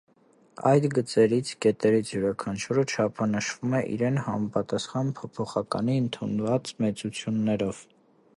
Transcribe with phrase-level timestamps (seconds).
[0.67, 7.87] Այդ գծերից (կետերից) յուրաքանչյուրը չափանշվում է իրեն համապատասխան փոփոխականի ընդունած մեծություններով։